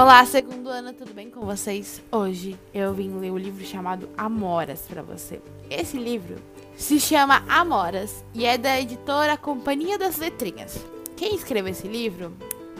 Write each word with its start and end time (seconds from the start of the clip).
Olá, 0.00 0.24
segundo 0.24 0.68
ano, 0.68 0.92
tudo 0.92 1.12
bem 1.12 1.28
com 1.28 1.40
vocês? 1.40 2.00
Hoje 2.12 2.56
eu 2.72 2.94
vim 2.94 3.18
ler 3.18 3.32
o 3.32 3.36
livro 3.36 3.64
chamado 3.64 4.08
Amoras 4.16 4.82
para 4.82 5.02
você. 5.02 5.42
Esse 5.68 5.98
livro 5.98 6.36
se 6.76 7.00
chama 7.00 7.42
Amoras 7.48 8.24
e 8.32 8.46
é 8.46 8.56
da 8.56 8.80
editora 8.80 9.36
Companhia 9.36 9.98
das 9.98 10.16
Letrinhas. 10.16 10.86
Quem 11.16 11.34
escreveu 11.34 11.72
esse 11.72 11.88
livro 11.88 12.32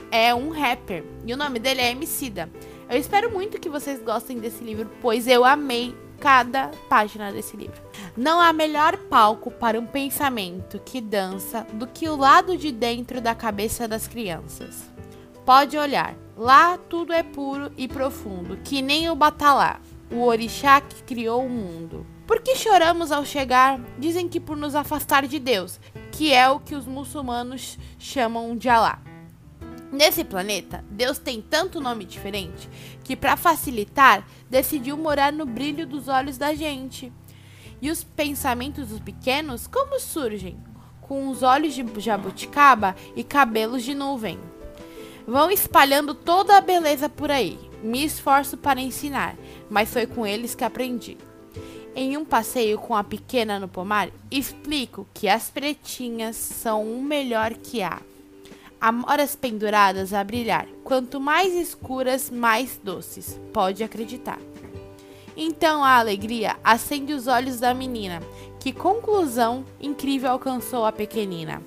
é 0.09 0.33
um 0.33 0.49
rapper 0.49 1.03
e 1.25 1.33
o 1.33 1.35
nome 1.35 1.59
dele 1.59 1.81
é 1.81 1.91
Emicida. 1.91 2.49
Eu 2.89 2.97
espero 2.97 3.29
muito 3.29 3.59
que 3.59 3.67
vocês 3.67 4.01
gostem 4.01 4.39
desse 4.39 4.63
livro, 4.63 4.89
pois 5.01 5.27
eu 5.27 5.43
amei 5.43 5.93
cada 6.21 6.69
página 6.87 7.33
desse 7.33 7.57
livro. 7.57 7.81
Não 8.15 8.39
há 8.39 8.53
melhor 8.53 8.95
palco 8.95 9.51
para 9.51 9.77
um 9.77 9.85
pensamento 9.85 10.79
que 10.85 11.01
dança 11.01 11.67
do 11.73 11.85
que 11.85 12.07
o 12.07 12.15
lado 12.15 12.55
de 12.55 12.71
dentro 12.71 13.19
da 13.19 13.35
cabeça 13.35 13.89
das 13.89 14.07
crianças. 14.07 14.87
Pode 15.45 15.77
olhar, 15.77 16.15
lá 16.39 16.77
tudo 16.77 17.11
é 17.11 17.21
puro 17.21 17.69
e 17.75 17.85
profundo, 17.85 18.55
que 18.63 18.81
nem 18.81 19.09
o 19.09 19.15
batalá, 19.15 19.81
o 20.09 20.23
orixá 20.23 20.79
que 20.79 21.03
criou 21.03 21.45
o 21.45 21.49
mundo. 21.49 22.07
Por 22.25 22.41
que 22.41 22.55
choramos 22.55 23.11
ao 23.11 23.25
chegar? 23.25 23.77
Dizem 23.97 24.29
que 24.29 24.39
por 24.39 24.55
nos 24.55 24.73
afastar 24.73 25.27
de 25.27 25.37
Deus, 25.37 25.81
que 26.13 26.33
é 26.33 26.49
o 26.49 26.61
que 26.61 26.75
os 26.75 26.85
muçulmanos 26.85 27.77
chamam 27.97 28.55
de 28.55 28.69
Alá. 28.69 29.01
Nesse 29.91 30.23
planeta, 30.23 30.85
Deus 30.89 31.17
tem 31.17 31.41
tanto 31.41 31.81
nome 31.81 32.05
diferente 32.05 32.69
que, 33.03 33.17
para 33.17 33.35
facilitar, 33.35 34.25
decidiu 34.49 34.95
morar 34.95 35.33
no 35.33 35.45
brilho 35.45 35.85
dos 35.85 36.07
olhos 36.07 36.37
da 36.37 36.53
gente. 36.53 37.11
E 37.81 37.91
os 37.91 38.01
pensamentos 38.01 38.89
dos 38.89 38.99
pequenos 39.01 39.67
como 39.67 39.99
surgem? 39.99 40.57
Com 41.01 41.27
os 41.27 41.43
olhos 41.43 41.73
de 41.73 41.83
jabuticaba 41.99 42.95
e 43.13 43.25
cabelos 43.25 43.83
de 43.83 43.93
nuvem. 43.93 44.39
Vão 45.29 45.51
espalhando 45.51 46.15
toda 46.15 46.57
a 46.57 46.61
beleza 46.61 47.07
por 47.07 47.29
aí. 47.29 47.59
Me 47.83 48.03
esforço 48.03 48.57
para 48.57 48.81
ensinar, 48.81 49.35
mas 49.69 49.93
foi 49.93 50.07
com 50.07 50.25
eles 50.25 50.55
que 50.55 50.63
aprendi. 50.63 51.19
Em 51.95 52.17
um 52.17 52.25
passeio 52.25 52.79
com 52.79 52.95
a 52.95 53.03
pequena 53.03 53.59
no 53.59 53.67
pomar, 53.67 54.09
explico 54.31 55.07
que 55.13 55.29
as 55.29 55.47
pretinhas 55.47 56.35
são 56.35 56.83
o 56.83 57.03
melhor 57.03 57.53
que 57.53 57.83
há. 57.83 58.01
Amoras 58.81 59.35
penduradas 59.35 60.15
a 60.15 60.23
brilhar, 60.23 60.65
quanto 60.83 61.19
mais 61.19 61.53
escuras, 61.53 62.31
mais 62.31 62.79
doces, 62.83 63.39
pode 63.53 63.83
acreditar. 63.83 64.39
Então 65.37 65.83
a 65.83 65.97
alegria 65.97 66.57
acende 66.63 67.13
os 67.13 67.27
olhos 67.27 67.59
da 67.59 67.71
menina. 67.71 68.19
Que 68.59 68.73
conclusão 68.73 69.63
incrível 69.79 70.31
alcançou 70.31 70.85
a 70.85 70.91
pequenina. 70.91 71.61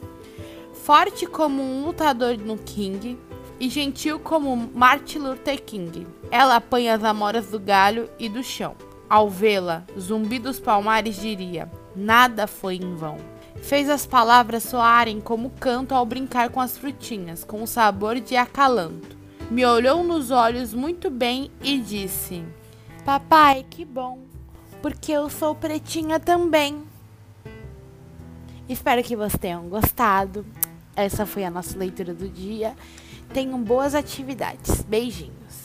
Forte 0.82 1.26
como 1.26 1.62
um 1.62 1.84
lutador 1.84 2.36
no 2.36 2.58
King 2.58 3.16
e 3.62 3.68
gentil 3.68 4.18
como 4.18 4.56
Martin 4.74 5.18
Luther 5.18 5.62
King. 5.62 6.04
Ela 6.32 6.56
apanha 6.56 6.96
as 6.96 7.04
amoras 7.04 7.46
do 7.46 7.60
galho 7.60 8.10
e 8.18 8.28
do 8.28 8.42
chão. 8.42 8.74
Ao 9.08 9.30
vê-la, 9.30 9.84
Zumbi 9.96 10.40
dos 10.40 10.58
Palmares 10.58 11.14
diria: 11.14 11.70
Nada 11.94 12.48
foi 12.48 12.74
em 12.74 12.96
vão. 12.96 13.18
Fez 13.62 13.88
as 13.88 14.04
palavras 14.04 14.64
soarem 14.64 15.20
como 15.20 15.50
canto 15.60 15.94
ao 15.94 16.04
brincar 16.04 16.50
com 16.50 16.60
as 16.60 16.76
frutinhas, 16.76 17.44
com 17.44 17.62
o 17.62 17.66
sabor 17.66 18.18
de 18.18 18.34
acalanto. 18.34 19.16
Me 19.48 19.64
olhou 19.64 20.02
nos 20.02 20.32
olhos 20.32 20.74
muito 20.74 21.08
bem 21.08 21.48
e 21.62 21.78
disse: 21.78 22.44
Papai, 23.04 23.64
que 23.70 23.84
bom, 23.84 24.24
porque 24.80 25.12
eu 25.12 25.30
sou 25.30 25.54
pretinha 25.54 26.18
também. 26.18 26.82
Espero 28.68 29.04
que 29.04 29.14
vocês 29.14 29.38
tenham 29.38 29.68
gostado. 29.68 30.44
Essa 30.96 31.24
foi 31.24 31.44
a 31.44 31.50
nossa 31.50 31.78
leitura 31.78 32.12
do 32.12 32.28
dia. 32.28 32.74
Tenham 33.32 33.62
boas 33.62 33.94
atividades. 33.94 34.82
Beijinhos. 34.82 35.61